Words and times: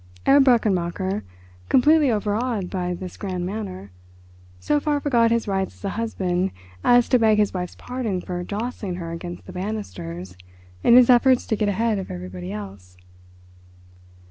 Herr 0.25 0.39
Brechenmacher, 0.41 1.21
completely 1.69 2.09
overawed 2.09 2.71
by 2.71 2.95
this 2.95 3.17
grand 3.17 3.45
manner, 3.45 3.91
so 4.59 4.79
far 4.79 4.99
forgot 4.99 5.29
his 5.29 5.47
rights 5.47 5.75
as 5.75 5.85
a 5.85 5.89
husband 5.89 6.49
as 6.83 7.07
to 7.09 7.19
beg 7.19 7.37
his 7.37 7.53
wife's 7.53 7.75
pardon 7.75 8.19
for 8.19 8.43
jostling 8.43 8.95
her 8.95 9.11
against 9.11 9.45
the 9.45 9.53
banisters 9.53 10.35
in 10.83 10.95
his 10.95 11.11
efforts 11.11 11.45
to 11.45 11.55
get 11.55 11.69
ahead 11.69 11.99
of 11.99 12.09
everybody 12.09 12.51
else. 12.51 12.97